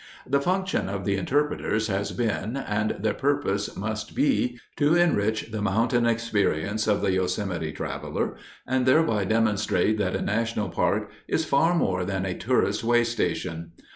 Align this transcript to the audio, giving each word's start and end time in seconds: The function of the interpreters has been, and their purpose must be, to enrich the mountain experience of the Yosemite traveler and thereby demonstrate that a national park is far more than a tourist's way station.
The 0.27 0.41
function 0.41 0.89
of 0.89 1.05
the 1.05 1.15
interpreters 1.15 1.85
has 1.85 2.11
been, 2.11 2.57
and 2.57 2.95
their 2.99 3.13
purpose 3.13 3.75
must 3.77 4.15
be, 4.15 4.59
to 4.77 4.95
enrich 4.95 5.51
the 5.51 5.61
mountain 5.61 6.07
experience 6.07 6.87
of 6.87 7.01
the 7.03 7.11
Yosemite 7.11 7.71
traveler 7.71 8.33
and 8.65 8.87
thereby 8.87 9.25
demonstrate 9.25 9.99
that 9.99 10.15
a 10.15 10.21
national 10.23 10.69
park 10.69 11.11
is 11.27 11.45
far 11.45 11.75
more 11.75 12.03
than 12.03 12.25
a 12.25 12.33
tourist's 12.33 12.83
way 12.83 13.03
station. 13.03 13.73